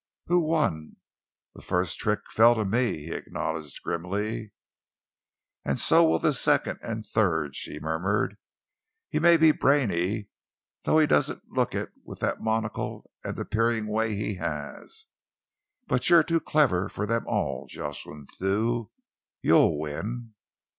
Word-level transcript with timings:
"Who 0.25 0.39
won?" 0.43 0.95
"The 1.53 1.61
first 1.61 1.99
trick 1.99 2.21
fell 2.31 2.55
to 2.55 2.65
me," 2.65 3.05
he 3.05 3.11
acknowledged 3.11 3.83
grimly. 3.83 4.51
"And 5.63 5.79
so 5.79 6.03
will 6.03 6.17
the 6.17 6.33
second 6.33 6.79
and 6.81 7.03
the 7.03 7.07
third," 7.07 7.55
she 7.55 7.79
murmured. 7.79 8.37
"He 9.09 9.19
may 9.19 9.37
be 9.37 9.51
brainy, 9.51 10.29
though 10.85 10.97
he 10.97 11.05
doesn't 11.05 11.43
look 11.51 11.75
it 11.75 11.91
with 12.03 12.19
that 12.21 12.41
monacle 12.41 13.11
and 13.23 13.35
the 13.37 13.45
peering 13.45 13.85
way 13.85 14.15
he 14.15 14.37
has, 14.37 15.05
but 15.87 16.09
you're 16.09 16.23
too 16.23 16.39
clever 16.39 16.89
for 16.89 17.05
them 17.05 17.25
all, 17.27 17.67
Jocelyn 17.69 18.25
Thew. 18.25 18.89
You'll 19.43 19.77
win." 19.77 20.33